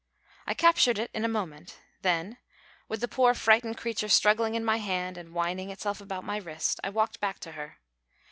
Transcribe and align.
I 0.47 0.55
captured 0.55 0.97
it 0.97 1.11
in 1.13 1.23
a 1.23 1.27
moment; 1.27 1.77
then, 2.01 2.39
with 2.87 3.01
the 3.01 3.07
poor 3.07 3.35
frightened 3.35 3.77
creature 3.77 4.09
struggling 4.09 4.55
in 4.55 4.65
my 4.65 4.77
hand 4.77 5.15
and 5.15 5.31
winding 5.31 5.69
itself 5.69 6.01
about 6.01 6.23
my 6.23 6.37
wrist, 6.37 6.79
I 6.83 6.89
walked 6.89 7.19
back 7.19 7.37
to 7.41 7.51
her. 7.51 7.77